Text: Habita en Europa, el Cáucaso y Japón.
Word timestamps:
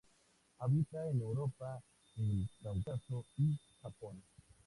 Habita 0.57 1.07
en 1.11 1.21
Europa, 1.21 1.79
el 2.17 2.49
Cáucaso 2.63 3.23
y 3.37 3.55
Japón. 3.83 4.23